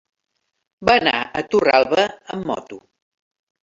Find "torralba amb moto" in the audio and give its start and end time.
1.53-2.85